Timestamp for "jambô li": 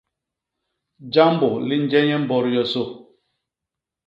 1.13-1.75